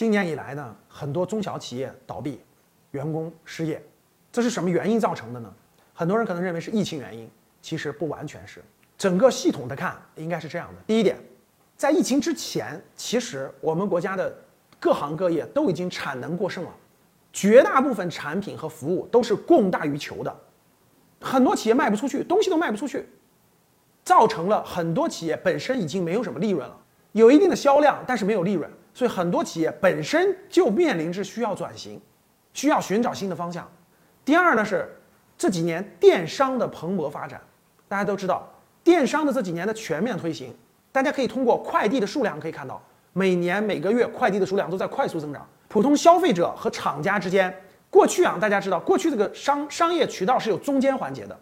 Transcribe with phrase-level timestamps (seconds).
[0.00, 2.40] 今年以来呢，很多中小企业倒闭，
[2.92, 3.84] 员工失业，
[4.32, 5.54] 这是什么原因造成的呢？
[5.92, 7.30] 很多人可能认为是疫情原因，
[7.60, 8.64] 其实不完全是。
[8.96, 11.18] 整个系统的看，应该是这样的：第一点，
[11.76, 14.34] 在疫情之前，其实我们国家的
[14.78, 16.70] 各行各业都已经产能过剩了，
[17.30, 20.34] 绝大部分产品和服务都是供大于求的，
[21.20, 23.06] 很多企业卖不出去，东西都卖不出去，
[24.02, 26.74] 造成了很多企业本身已经没有什么利润了，
[27.12, 28.70] 有一定的销量，但是没有利润。
[29.00, 31.98] 所以很多企业本身就面临着需要转型，
[32.52, 33.66] 需要寻找新的方向。
[34.26, 34.94] 第二呢是
[35.38, 37.40] 这几年电商的蓬勃发展，
[37.88, 38.46] 大家都知道
[38.84, 40.54] 电商的这几年的全面推行，
[40.92, 42.78] 大家可以通过快递的数量可以看到，
[43.14, 45.48] 每年每个月快递的数量都在快速增长。
[45.68, 47.50] 普通消费者和厂家之间，
[47.88, 51.34] 过去啊大家知道过去这个商商业渠道是有中间环节的，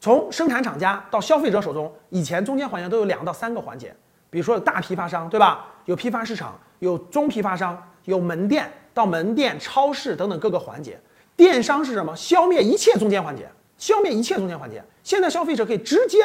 [0.00, 3.94] 从生产厂家到消费者手中，以前中间环节都有两到三个环节，
[4.28, 5.68] 比如说有大批发商，对吧？
[5.84, 6.58] 有批发市场。
[6.80, 11.00] 有中批发商，有门店到门店、超市等等各个环节。
[11.36, 12.14] 电商是什么？
[12.16, 14.82] 消灭一切中间环节，消灭一切中间环节。
[15.02, 16.18] 现在消费者可以直接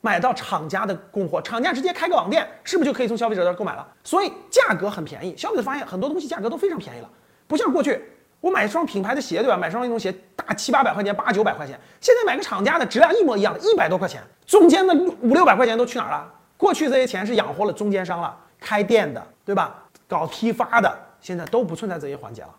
[0.00, 3.86] 买到厂家的供货，厂家直接开个网店，是不是就可以从消费者这儿购买了？
[4.02, 7.10] 所以价格很便宜，消费者发现很多东西价格都非常便宜了。
[7.46, 8.02] 不像过去，
[8.40, 9.56] 我买一双品牌的鞋，对吧？
[9.56, 11.78] 买双运动鞋大七八百块钱，八九百块钱。
[12.00, 16.32] 现在买个厂家的质量一模一样的，一百多块钱，中间的五六百块钱都去哪儿了？
[16.56, 19.83] 过去这些钱是养活了中间商了，开店的，对吧？
[20.14, 22.54] 搞批发的现在都不存在这些环节了，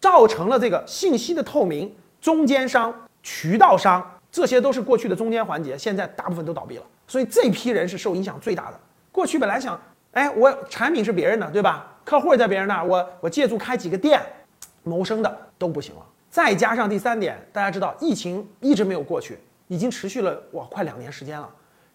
[0.00, 2.94] 造成了这个信息的透明，中间商、
[3.24, 8.78] 渠道商这些都是过去的中间环节，现在大部分都倒闭了，所以这批人是受影响最大的。
[9.10, 9.76] 过去本来想，
[10.12, 11.92] 哎，我产品是别人的，对吧？
[12.04, 14.22] 客户也在别人那儿，我我借助开几个店
[14.84, 16.06] 谋生的都不行了。
[16.30, 21.50] 再加上第三点，大家知道疫情一直没有过去，已经持续了哇快两年时间了。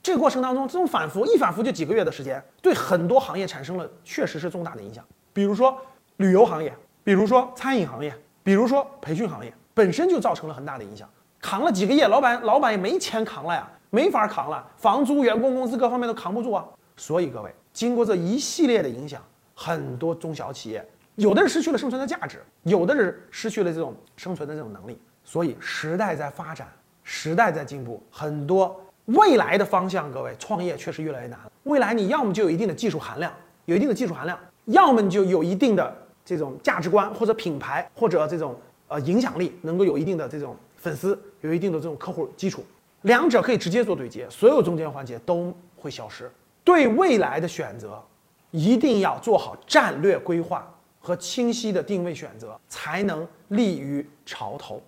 [0.08, 5.04] 这个过程当中，这种反复一反复就几个月的时间，对很多行业产生了确实是重大的影响。
[5.34, 5.78] 比如说
[6.16, 11.10] 旅游行业，比如说餐饮行业，比如说培训行业，本身就造成了很大的影响。
[11.42, 16.66] 扛了几个月，老板老板也没钱扛了呀，没法扛了，房租、员工工资各方面都扛不住啊。
[16.96, 19.22] 所以各位，经过这一系列的影响，
[19.54, 24.98] 很多中小企业有的是失去了生存的价值，有的是失去了这种生存的这种能力。
[25.26, 26.66] 所以时代在发展，
[27.04, 28.82] 时代在进步，很多。
[29.08, 31.52] 未来的方向，各位创业确实越来越难了。
[31.64, 33.32] 未来你要么就有一定的技术含量，
[33.66, 35.96] 有一定的技术含量，要么你就有一定的
[36.26, 38.54] 这种价值观或者品牌或者这种
[38.90, 42.66] 呃影响力，能够有一定的这种粉丝，有一定的这种客户基础，
[43.04, 46.30] 两者可以直接做对接，所有中间环节都会消失。
[46.66, 48.04] 对未来的选择，
[48.52, 50.70] 一定要做好战略规划
[51.00, 54.82] 和清晰的定位选择，才能立于潮头。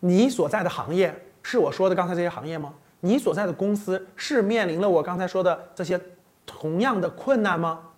[0.00, 2.74] 你所在的行业是我说的刚才这些行业吗？
[3.00, 6.00] 你所在的公司是面临了我刚才说的这些
[6.46, 7.89] 同样的困难吗？